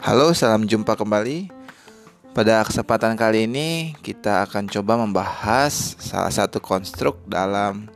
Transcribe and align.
Halo, 0.00 0.32
salam 0.32 0.64
jumpa 0.64 0.96
kembali. 0.96 1.52
Pada 2.32 2.64
kesempatan 2.64 3.20
kali 3.20 3.44
ini, 3.44 3.92
kita 4.00 4.48
akan 4.48 4.64
coba 4.64 4.96
membahas 5.04 5.92
salah 6.00 6.32
satu 6.32 6.56
konstruk 6.56 7.20
dalam 7.28 7.92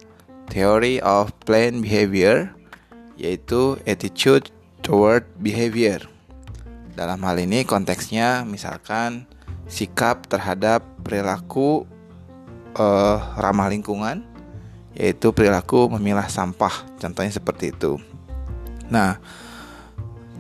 Theory 0.53 1.00
of 1.00 1.32
Plain 1.49 1.81
Behavior, 1.81 2.53
yaitu 3.17 3.81
attitude 3.88 4.53
toward 4.85 5.24
behavior. 5.40 6.04
Dalam 6.92 7.24
hal 7.24 7.40
ini, 7.40 7.65
konteksnya 7.65 8.44
misalkan 8.44 9.24
sikap 9.65 10.28
terhadap 10.28 10.85
perilaku 11.01 11.88
uh, 12.76 13.17
ramah 13.40 13.72
lingkungan, 13.72 14.33
yaitu 14.95 15.35
perilaku 15.35 15.90
memilah 15.99 16.30
sampah. 16.30 16.87
Contohnya 16.98 17.34
seperti 17.34 17.75
itu. 17.75 17.98
Nah, 18.89 19.19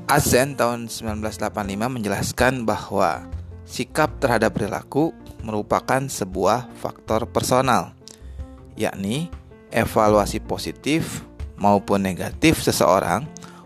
Azen 0.04 0.54
tahun 0.54 0.86
1985 0.92 1.50
menjelaskan 1.88 2.68
bahwa 2.68 3.24
sikap 3.64 4.20
terhadap 4.20 4.52
perilaku 4.52 5.16
merupakan 5.40 6.00
sebuah 6.04 6.68
faktor 6.76 7.24
personal, 7.28 7.96
yakni 8.76 9.32
evaluasi 9.72 10.44
positif 10.44 11.24
maupun 11.56 12.04
negatif 12.04 12.60
seseorang 12.60 13.24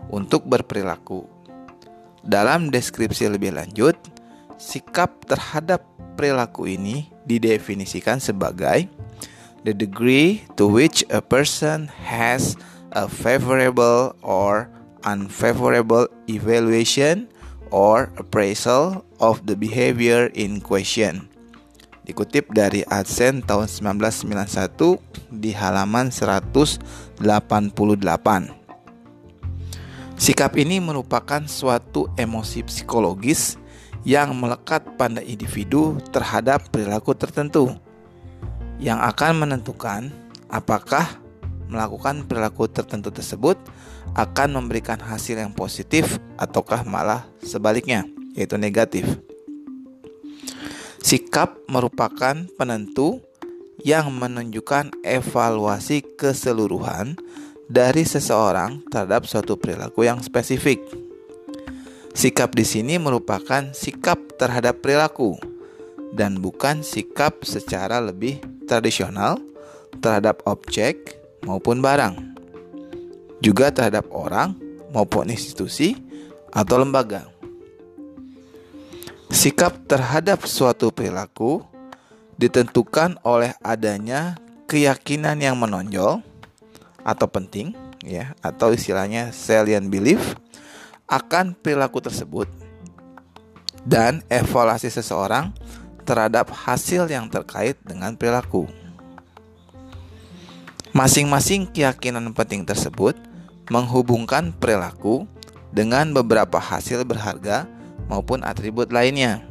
untuk 0.09 0.47
berperilaku. 0.47 1.27
Dalam 2.23 2.71
deskripsi 2.71 3.31
lebih 3.31 3.55
lanjut, 3.55 3.95
sikap 4.59 5.23
terhadap 5.27 5.85
perilaku 6.19 6.67
ini 6.67 7.07
didefinisikan 7.23 8.19
sebagai 8.19 8.91
the 9.63 9.73
degree 9.75 10.43
to 10.55 10.67
which 10.67 11.03
a 11.11 11.21
person 11.21 11.87
has 12.03 12.55
a 12.91 13.07
favorable 13.07 14.15
or 14.23 14.69
unfavorable 15.03 16.07
evaluation 16.27 17.27
or 17.71 18.11
appraisal 18.17 19.05
of 19.19 19.45
the 19.45 19.55
behavior 19.55 20.31
in 20.33 20.59
question. 20.61 21.29
Dikutip 22.09 22.49
dari 22.57 22.81
Adsen 22.89 23.45
tahun 23.45 23.69
1991 23.69 24.97
di 25.29 25.53
halaman 25.53 26.09
188. 26.09 27.21
Sikap 30.19 30.57
ini 30.59 30.81
merupakan 30.81 31.45
suatu 31.45 32.09
emosi 32.17 32.65
psikologis 32.65 33.55
yang 34.03 34.33
melekat 34.35 34.97
pada 34.97 35.21
individu 35.21 36.01
terhadap 36.09 36.67
perilaku 36.73 37.13
tertentu 37.13 37.77
yang 38.79 39.03
akan 39.03 39.45
menentukan 39.45 40.09
apakah 40.47 41.05
melakukan 41.69 42.25
perilaku 42.25 42.65
tertentu 42.71 43.13
tersebut 43.13 43.59
akan 44.17 44.57
memberikan 44.57 44.97
hasil 44.97 45.37
yang 45.37 45.53
positif 45.53 46.17
ataukah 46.39 46.81
malah 46.87 47.29
sebaliknya, 47.45 48.07
yaitu 48.33 48.57
negatif. 48.57 49.05
Sikap 50.99 51.55
merupakan 51.69 52.35
penentu 52.57 53.21
yang 53.85 54.11
menunjukkan 54.11 54.91
evaluasi 55.05 56.03
keseluruhan 56.17 57.15
dari 57.69 58.03
seseorang 58.03 58.83
terhadap 58.89 59.29
suatu 59.29 59.55
perilaku 59.55 60.03
yang 60.03 60.19
spesifik. 60.19 60.81
Sikap 62.11 62.51
di 62.57 62.65
sini 62.67 62.99
merupakan 62.99 63.71
sikap 63.71 64.17
terhadap 64.35 64.81
perilaku 64.83 65.39
dan 66.11 66.41
bukan 66.41 66.81
sikap 66.81 67.45
secara 67.45 68.01
lebih 68.01 68.41
tradisional 68.69 69.41
terhadap 69.97 70.45
objek 70.45 71.17
maupun 71.41 71.81
barang, 71.81 72.13
juga 73.41 73.73
terhadap 73.73 74.05
orang 74.13 74.53
maupun 74.93 75.33
institusi 75.33 75.97
atau 76.53 76.77
lembaga. 76.77 77.25
Sikap 79.29 79.89
terhadap 79.89 80.45
suatu 80.45 80.93
perilaku 80.93 81.65
ditentukan 82.37 83.17
oleh 83.25 83.57
adanya 83.65 84.37
keyakinan 84.69 85.41
yang 85.41 85.57
menonjol 85.57 86.21
atau 87.01 87.27
penting 87.29 87.73
ya 88.05 88.37
atau 88.39 88.71
istilahnya 88.71 89.33
salient 89.33 89.89
belief 89.89 90.37
akan 91.09 91.57
perilaku 91.57 91.99
tersebut 91.99 92.45
dan 93.83 94.21
evaluasi 94.29 94.93
seseorang 94.93 95.49
terhadap 96.09 96.49
hasil 96.49 97.05
yang 97.05 97.29
terkait 97.29 97.77
dengan 97.85 98.17
perilaku. 98.17 98.65
Masing-masing 100.89 101.69
keyakinan 101.69 102.33
penting 102.33 102.65
tersebut 102.65 103.13
menghubungkan 103.69 104.49
perilaku 104.49 105.29
dengan 105.69 106.09
beberapa 106.09 106.57
hasil 106.57 107.05
berharga 107.05 107.69
maupun 108.09 108.41
atribut 108.41 108.89
lainnya. 108.89 109.45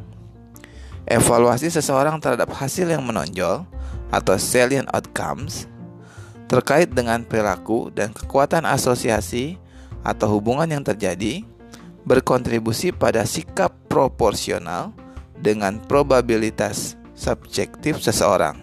Evaluasi 1.06 1.70
seseorang 1.70 2.18
terhadap 2.18 2.50
hasil 2.50 2.90
yang 2.90 3.06
menonjol 3.06 3.62
atau 4.10 4.34
salient 4.34 4.90
outcomes 4.90 5.70
terkait 6.50 6.90
dengan 6.90 7.22
perilaku 7.22 7.92
dan 7.94 8.10
kekuatan 8.10 8.66
asosiasi 8.66 9.60
atau 10.02 10.26
hubungan 10.36 10.66
yang 10.66 10.82
terjadi 10.82 11.44
berkontribusi 12.08 12.90
pada 12.90 13.22
sikap 13.28 13.76
proporsional 13.86 14.96
dengan 15.42 15.78
probabilitas 15.78 16.98
subjektif 17.14 17.98
seseorang 17.98 18.58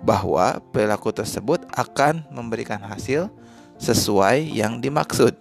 bahwa 0.00 0.58
perilaku 0.72 1.12
tersebut 1.12 1.62
akan 1.76 2.24
memberikan 2.32 2.80
hasil 2.80 3.28
sesuai 3.76 4.48
yang 4.48 4.80
dimaksud. 4.80 5.36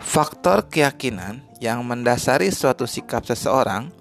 Faktor 0.00 0.66
keyakinan 0.66 1.44
yang 1.62 1.86
mendasari 1.86 2.50
suatu 2.50 2.88
sikap 2.88 3.22
seseorang 3.28 3.92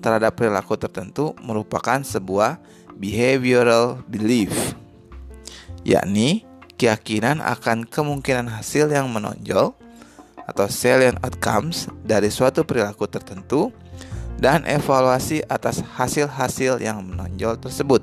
terhadap 0.00 0.38
perilaku 0.38 0.78
tertentu 0.78 1.34
merupakan 1.42 2.00
sebuah 2.00 2.56
behavioral 2.96 4.00
belief, 4.06 4.54
yakni 5.82 6.46
keyakinan 6.78 7.42
akan 7.42 7.84
kemungkinan 7.84 8.46
hasil 8.48 8.88
yang 8.88 9.10
menonjol 9.10 9.74
atau 10.48 10.64
salient 10.64 11.20
outcomes 11.20 11.92
dari 12.00 12.32
suatu 12.32 12.64
perilaku 12.64 13.04
tertentu 13.04 13.68
dan 14.40 14.64
evaluasi 14.64 15.44
atas 15.44 15.84
hasil-hasil 15.84 16.80
yang 16.80 17.04
menonjol 17.04 17.60
tersebut. 17.60 18.00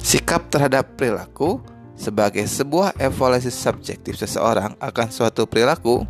Sikap 0.00 0.48
terhadap 0.48 0.96
perilaku 0.96 1.60
sebagai 1.94 2.42
sebuah 2.48 2.96
evaluasi 2.98 3.52
subjektif 3.52 4.18
seseorang 4.18 4.74
akan 4.80 5.08
suatu 5.12 5.46
perilaku 5.46 6.02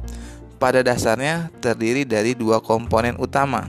pada 0.56 0.80
dasarnya 0.80 1.50
terdiri 1.58 2.06
dari 2.06 2.38
dua 2.38 2.62
komponen 2.62 3.18
utama, 3.18 3.68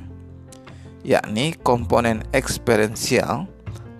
yakni 1.01 1.57
komponen 1.59 2.21
eksperiensial 2.31 3.49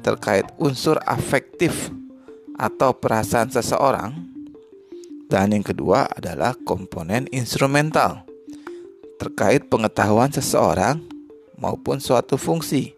terkait 0.06 0.46
unsur 0.60 1.00
afektif 1.08 1.90
atau 2.60 2.94
perasaan 2.94 3.50
seseorang, 3.50 4.33
dan 5.34 5.50
yang 5.50 5.66
kedua 5.66 6.06
adalah 6.14 6.54
komponen 6.62 7.26
instrumental 7.34 8.22
terkait 9.18 9.66
pengetahuan 9.66 10.30
seseorang 10.30 11.02
maupun 11.58 11.98
suatu 11.98 12.38
fungsi. 12.38 12.94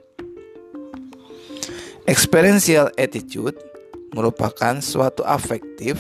Experiential 2.04 2.92
attitude 3.00 3.56
merupakan 4.12 4.84
suatu 4.84 5.24
afektif, 5.24 5.96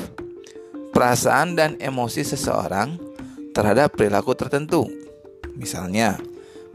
perasaan 0.91 1.55
dan 1.55 1.79
emosi 1.79 2.27
seseorang 2.27 2.99
terhadap 3.55 3.95
perilaku 3.95 4.35
tertentu. 4.35 4.91
Misalnya, 5.55 6.19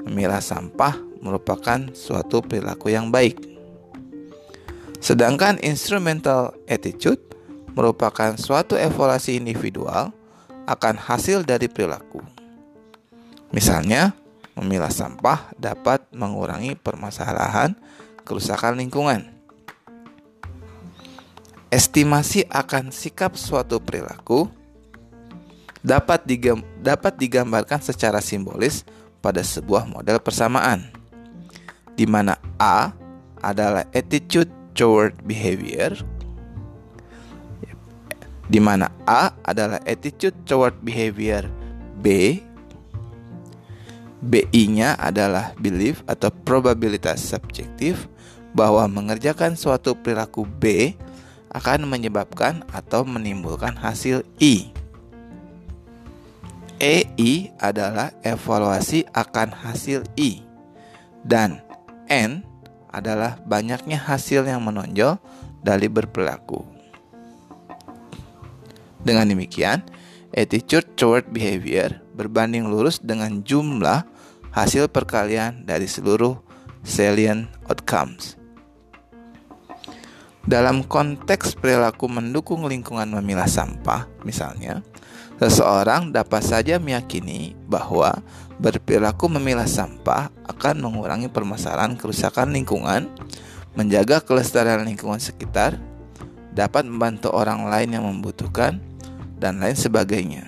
memilah 0.08 0.40
sampah 0.40 0.96
merupakan 1.20 1.92
suatu 1.92 2.40
perilaku 2.40 2.96
yang 2.96 3.12
baik. 3.12 3.36
Sedangkan 5.04 5.60
instrumental 5.60 6.56
attitude 6.64 7.20
merupakan 7.74 8.34
suatu 8.36 8.74
evaluasi 8.74 9.38
individual 9.38 10.10
akan 10.66 10.94
hasil 10.98 11.42
dari 11.42 11.66
perilaku. 11.66 12.22
Misalnya, 13.50 14.14
memilah 14.54 14.92
sampah 14.92 15.50
dapat 15.58 16.06
mengurangi 16.14 16.78
permasalahan 16.78 17.74
kerusakan 18.22 18.78
lingkungan. 18.78 19.26
Estimasi 21.70 22.46
akan 22.50 22.90
sikap 22.90 23.38
suatu 23.38 23.78
perilaku 23.78 24.50
dapat, 25.80 26.26
dapat 26.82 27.12
digambarkan 27.16 27.80
secara 27.80 28.18
simbolis 28.18 28.84
pada 29.22 29.40
sebuah 29.40 29.86
model 29.86 30.18
persamaan, 30.20 30.90
di 31.94 32.04
mana 32.04 32.36
A 32.60 32.92
adalah 33.40 33.88
attitude 33.96 34.50
toward 34.76 35.16
behavior, 35.24 35.96
di 38.50 38.58
mana 38.58 38.90
A 39.06 39.30
adalah 39.46 39.78
attitude 39.86 40.34
toward 40.42 40.74
behavior 40.82 41.46
B 42.02 42.38
BI-nya 44.20 45.00
adalah 45.00 45.56
belief 45.56 46.04
atau 46.04 46.28
probabilitas 46.28 47.24
subjektif, 47.24 48.04
bahwa 48.52 48.84
mengerjakan 48.84 49.56
suatu 49.56 49.96
perilaku 49.96 50.44
B 50.44 50.92
akan 51.56 51.88
menyebabkan 51.88 52.62
atau 52.70 53.02
menimbulkan 53.02 53.74
hasil 53.74 54.22
I. 54.36 54.70
EI 56.80 57.52
adalah 57.60 58.12
evaluasi 58.24 59.04
akan 59.12 59.52
hasil 59.52 60.04
I 60.16 60.40
dan 61.24 61.60
N 62.08 62.40
adalah 62.88 63.36
banyaknya 63.44 64.00
hasil 64.00 64.48
yang 64.48 64.64
menonjol 64.64 65.20
dari 65.60 65.92
berperilaku. 65.92 66.79
Dengan 69.00 69.28
demikian, 69.28 69.80
attitude 70.36 70.86
toward 70.94 71.28
behavior 71.32 72.00
berbanding 72.14 72.68
lurus 72.68 73.00
dengan 73.00 73.40
jumlah 73.40 74.04
hasil 74.52 74.92
perkalian 74.92 75.64
dari 75.64 75.88
seluruh 75.88 76.36
salient 76.84 77.48
outcomes. 77.70 78.36
Dalam 80.40 80.82
konteks 80.88 81.54
perilaku 81.56 82.08
mendukung 82.08 82.64
lingkungan 82.64 83.06
memilah 83.06 83.46
sampah, 83.46 84.08
misalnya, 84.24 84.80
seseorang 85.36 86.12
dapat 86.12 86.42
saja 86.42 86.80
meyakini 86.80 87.52
bahwa 87.68 88.24
berperilaku 88.56 89.28
memilah 89.28 89.68
sampah 89.68 90.32
akan 90.48 90.80
mengurangi 90.80 91.28
permasalahan 91.28 91.96
kerusakan 91.96 92.56
lingkungan, 92.56 93.12
menjaga 93.76 94.24
kelestarian 94.24 94.84
lingkungan 94.84 95.20
sekitar, 95.20 95.76
dapat 96.56 96.88
membantu 96.88 97.30
orang 97.30 97.68
lain 97.68 97.94
yang 97.94 98.04
membutuhkan, 98.08 98.80
dan 99.40 99.58
lain 99.58 99.74
sebagainya. 99.74 100.44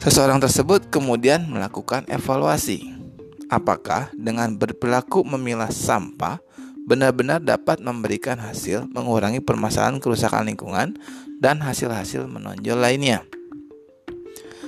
Seseorang 0.00 0.40
tersebut 0.40 0.88
kemudian 0.88 1.44
melakukan 1.48 2.08
evaluasi. 2.08 2.92
Apakah 3.52 4.08
dengan 4.16 4.56
berperilaku 4.56 5.20
memilah 5.22 5.68
sampah 5.68 6.40
benar-benar 6.84 7.40
dapat 7.40 7.80
memberikan 7.80 8.36
hasil 8.36 8.88
mengurangi 8.92 9.40
permasalahan 9.40 10.00
kerusakan 10.00 10.44
lingkungan 10.48 10.96
dan 11.40 11.60
hasil-hasil 11.64 12.28
menonjol 12.28 12.76
lainnya. 12.76 13.24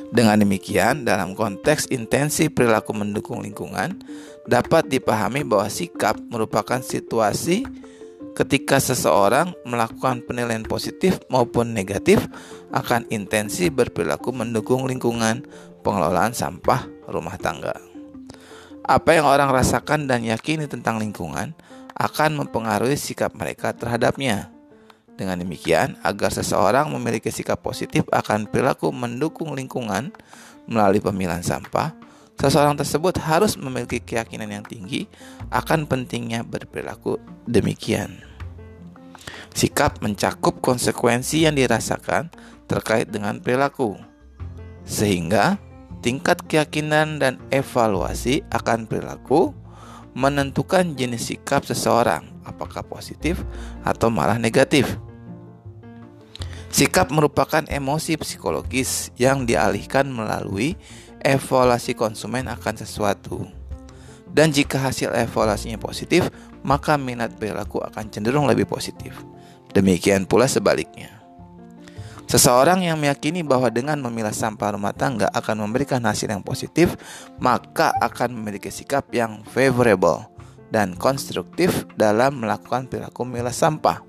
Dengan 0.09 0.41
demikian, 0.41 1.05
dalam 1.05 1.37
konteks 1.37 1.93
intensi 1.93 2.49
perilaku 2.49 2.97
mendukung 2.97 3.44
lingkungan, 3.44 4.00
dapat 4.49 4.88
dipahami 4.88 5.44
bahwa 5.44 5.69
sikap 5.69 6.17
merupakan 6.31 6.79
situasi 6.81 7.67
ketika 8.37 8.77
seseorang 8.77 9.56
melakukan 9.65 10.21
penilaian 10.29 10.62
positif 10.62 11.17
maupun 11.33 11.73
negatif 11.73 12.21
akan 12.69 13.09
intensi 13.09 13.73
berperilaku 13.73 14.29
mendukung 14.29 14.85
lingkungan 14.85 15.41
pengelolaan 15.81 16.37
sampah 16.37 16.85
rumah 17.09 17.41
tangga. 17.41 17.73
Apa 18.85 19.17
yang 19.17 19.27
orang 19.27 19.49
rasakan 19.50 20.05
dan 20.05 20.23
yakini 20.23 20.69
tentang 20.69 21.00
lingkungan 21.00 21.56
akan 21.97 22.44
mempengaruhi 22.44 22.94
sikap 22.94 23.33
mereka 23.33 23.73
terhadapnya. 23.73 24.53
Dengan 25.17 25.41
demikian, 25.41 25.97
agar 26.05 26.29
seseorang 26.29 26.93
memiliki 26.93 27.33
sikap 27.33 27.65
positif 27.65 28.05
akan 28.12 28.53
perilaku 28.53 28.93
mendukung 28.93 29.56
lingkungan 29.56 30.12
melalui 30.69 31.00
pemilihan 31.00 31.41
sampah, 31.41 31.97
seseorang 32.37 32.77
tersebut 32.77 33.17
harus 33.25 33.56
memiliki 33.56 34.00
keyakinan 34.00 34.49
yang 34.53 34.65
tinggi 34.65 35.09
akan 35.49 35.88
pentingnya 35.88 36.44
berperilaku 36.44 37.17
demikian. 37.49 38.21
Sikap 39.56 40.05
mencakup 40.05 40.61
konsekuensi 40.61 41.49
yang 41.49 41.56
dirasakan 41.56 42.29
terkait 42.69 43.09
dengan 43.09 43.41
perilaku, 43.41 43.97
sehingga 44.85 45.56
tingkat 46.05 46.44
keyakinan 46.44 47.17
dan 47.17 47.41
evaluasi 47.49 48.44
akan 48.53 48.85
perilaku 48.85 49.56
menentukan 50.12 50.93
jenis 50.93 51.33
sikap 51.33 51.65
seseorang, 51.65 52.25
apakah 52.44 52.85
positif 52.85 53.41
atau 53.81 54.12
malah 54.12 54.37
negatif. 54.37 55.00
Sikap 56.69 57.09
merupakan 57.09 57.65
emosi 57.65 58.21
psikologis 58.21 59.09
yang 59.17 59.49
dialihkan 59.49 60.12
melalui 60.12 60.77
evaluasi 61.23 61.97
konsumen 61.97 62.49
akan 62.51 62.75
sesuatu. 62.81 63.47
Dan 64.27 64.53
jika 64.53 64.77
hasil 64.77 65.17
evaluasinya 65.17 65.81
positif, 65.81 66.29
maka 66.61 66.99
minat 67.01 67.39
perilaku 67.39 67.81
akan 67.81 68.13
cenderung 68.13 68.45
lebih 68.45 68.69
positif. 68.69 69.17
Demikian 69.73 70.29
pula 70.29 70.45
sebaliknya. 70.45 71.17
Seseorang 72.27 72.83
yang 72.83 72.99
meyakini 72.99 73.47
bahwa 73.47 73.71
dengan 73.71 74.03
memilah 74.03 74.35
sampah 74.35 74.75
rumah 74.75 74.91
tangga 74.91 75.31
akan 75.31 75.63
memberikan 75.63 76.03
hasil 76.03 76.27
yang 76.27 76.43
positif, 76.43 76.99
maka 77.39 77.95
akan 78.03 78.35
memiliki 78.35 78.67
sikap 78.67 79.07
yang 79.15 79.47
favorable 79.47 80.27
dan 80.75 80.99
konstruktif 80.99 81.87
dalam 81.95 82.43
melakukan 82.43 82.91
perilaku 82.91 83.23
memilah 83.23 83.55
sampah. 83.55 84.03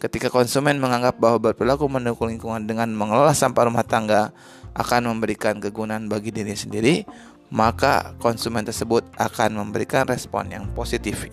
Ketika 0.00 0.32
konsumen 0.32 0.80
menganggap 0.80 1.20
bahwa 1.20 1.50
berperilaku 1.50 1.84
mendukung 1.90 2.32
lingkungan 2.32 2.64
dengan 2.64 2.88
mengelola 2.94 3.36
sampah 3.36 3.68
rumah 3.68 3.84
tangga 3.84 4.32
akan 4.74 5.14
memberikan 5.14 5.58
kegunaan 5.58 6.06
bagi 6.06 6.30
diri 6.30 6.54
sendiri, 6.54 7.02
maka 7.50 8.14
konsumen 8.22 8.62
tersebut 8.62 9.02
akan 9.18 9.58
memberikan 9.58 10.06
respon 10.06 10.50
yang 10.50 10.70
positif. 10.70 11.26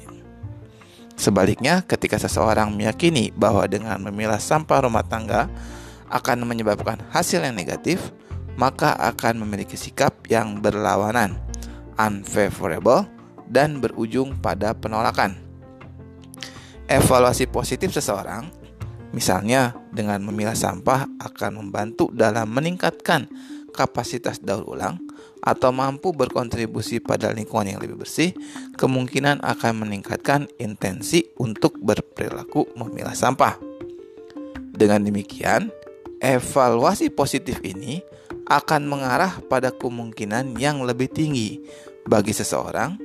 Sebaliknya, 1.17 1.81
ketika 1.81 2.21
seseorang 2.21 2.73
meyakini 2.73 3.33
bahwa 3.33 3.65
dengan 3.65 3.97
memilah 3.97 4.37
sampah 4.37 4.85
rumah 4.85 5.01
tangga 5.01 5.49
akan 6.13 6.45
menyebabkan 6.45 7.01
hasil 7.09 7.41
yang 7.41 7.57
negatif, 7.57 8.13
maka 8.57 8.93
akan 8.97 9.45
memiliki 9.45 9.77
sikap 9.77 10.13
yang 10.29 10.61
berlawanan, 10.61 11.37
unfavorable, 11.97 13.05
dan 13.49 13.81
berujung 13.81 14.37
pada 14.37 14.73
penolakan. 14.77 15.37
Evaluasi 16.87 17.49
positif 17.49 17.93
seseorang, 17.93 18.49
misalnya 19.11 19.75
dengan 19.93 20.23
memilah 20.23 20.55
sampah, 20.55 21.07
akan 21.19 21.63
membantu 21.63 22.11
dalam 22.11 22.51
meningkatkan 22.51 23.27
kapasitas 23.75 24.41
daur 24.41 24.65
ulang 24.65 24.97
atau 25.45 25.69
mampu 25.69 26.11
berkontribusi 26.11 26.97
pada 26.99 27.29
lingkungan 27.29 27.77
yang 27.77 27.79
lebih 27.79 28.01
bersih, 28.01 28.33
kemungkinan 28.75 29.45
akan 29.45 29.85
meningkatkan 29.85 30.49
intensi 30.57 31.29
untuk 31.37 31.77
berperilaku 31.77 32.73
memilah 32.73 33.13
sampah. 33.13 33.55
Dengan 34.77 35.05
demikian, 35.05 35.69
evaluasi 36.21 37.13
positif 37.13 37.61
ini 37.61 38.01
akan 38.49 38.87
mengarah 38.89 39.39
pada 39.45 39.69
kemungkinan 39.73 40.57
yang 40.57 40.81
lebih 40.83 41.11
tinggi 41.11 41.61
bagi 42.07 42.31
seseorang 42.31 42.97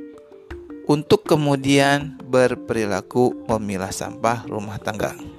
untuk 0.86 1.26
kemudian 1.26 2.18
berperilaku 2.22 3.46
memilah 3.46 3.90
sampah 3.90 4.46
rumah 4.50 4.78
tangga. 4.82 5.31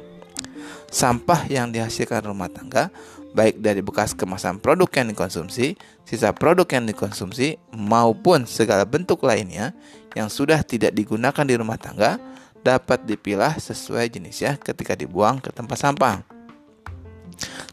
Sampah 0.94 1.50
yang 1.50 1.74
dihasilkan 1.74 2.22
rumah 2.22 2.54
tangga, 2.54 2.94
baik 3.34 3.58
dari 3.66 3.82
bekas 3.82 4.14
kemasan 4.14 4.62
produk 4.62 4.86
yang 4.94 5.10
dikonsumsi, 5.10 5.74
sisa 6.06 6.30
produk 6.38 6.70
yang 6.70 6.86
dikonsumsi, 6.86 7.58
maupun 7.74 8.46
segala 8.46 8.86
bentuk 8.86 9.26
lainnya 9.26 9.74
yang 10.14 10.30
sudah 10.30 10.62
tidak 10.62 10.94
digunakan 10.94 11.42
di 11.42 11.58
rumah 11.58 11.82
tangga, 11.82 12.22
dapat 12.62 13.10
dipilah 13.10 13.58
sesuai 13.58 14.06
jenisnya 14.14 14.62
ketika 14.62 14.94
dibuang 14.94 15.42
ke 15.42 15.50
tempat 15.50 15.82
sampah. 15.82 16.22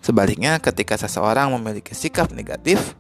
Sebaliknya, 0.01 0.57
ketika 0.57 0.97
seseorang 0.97 1.53
memiliki 1.53 1.93
sikap 1.93 2.33
negatif, 2.33 2.97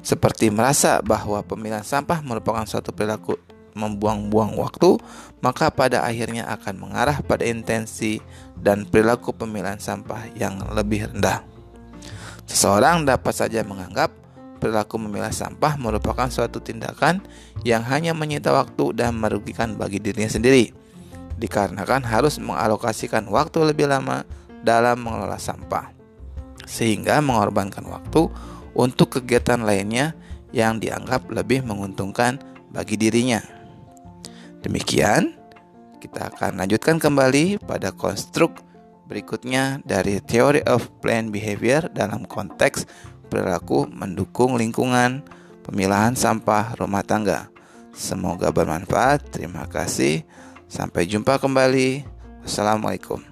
seperti 0.00 0.48
merasa 0.48 1.04
bahwa 1.04 1.44
pemilihan 1.44 1.84
sampah 1.84 2.24
merupakan 2.24 2.64
suatu 2.64 2.90
perilaku 2.96 3.36
membuang-buang 3.72 4.56
waktu, 4.56 5.00
maka 5.40 5.72
pada 5.72 6.04
akhirnya 6.04 6.46
akan 6.48 6.88
mengarah 6.88 7.18
pada 7.24 7.42
intensi 7.48 8.20
dan 8.56 8.84
perilaku 8.86 9.32
pemilihan 9.34 9.80
sampah 9.80 10.30
yang 10.36 10.60
lebih 10.72 11.10
rendah. 11.10 11.42
Seseorang 12.46 13.08
dapat 13.08 13.32
saja 13.32 13.64
menganggap 13.64 14.12
perilaku 14.62 14.94
memilah 15.00 15.34
sampah 15.34 15.74
merupakan 15.74 16.30
suatu 16.30 16.62
tindakan 16.62 17.18
yang 17.66 17.82
hanya 17.82 18.14
menyita 18.14 18.54
waktu 18.54 18.94
dan 18.94 19.18
merugikan 19.18 19.74
bagi 19.74 19.98
dirinya 19.98 20.30
sendiri, 20.30 20.70
dikarenakan 21.42 22.06
harus 22.06 22.38
mengalokasikan 22.38 23.26
waktu 23.26 23.74
lebih 23.74 23.90
lama 23.90 24.22
dalam 24.62 25.02
mengelola 25.02 25.42
sampah, 25.42 25.90
sehingga 26.62 27.18
mengorbankan 27.18 27.82
waktu 27.90 28.30
untuk 28.78 29.18
kegiatan 29.18 29.66
lainnya 29.66 30.14
yang 30.54 30.78
dianggap 30.78 31.26
lebih 31.32 31.66
menguntungkan 31.66 32.38
bagi 32.70 32.94
dirinya. 32.94 33.61
Demikian, 34.62 35.34
kita 35.98 36.30
akan 36.30 36.62
lanjutkan 36.62 37.02
kembali 37.02 37.62
pada 37.62 37.90
konstruk 37.90 38.62
berikutnya 39.10 39.82
dari 39.82 40.22
Theory 40.22 40.62
of 40.64 40.88
Planned 41.02 41.34
Behavior 41.34 41.90
dalam 41.90 42.24
konteks 42.24 42.86
perilaku 43.26 43.90
mendukung 43.90 44.54
lingkungan, 44.54 45.26
pemilahan 45.66 46.14
sampah 46.14 46.78
rumah 46.78 47.02
tangga. 47.02 47.50
Semoga 47.92 48.48
bermanfaat. 48.52 49.32
Terima 49.32 49.68
kasih. 49.68 50.24
Sampai 50.68 51.04
jumpa 51.04 51.36
kembali. 51.36 52.04
Wassalamualaikum. 52.44 53.31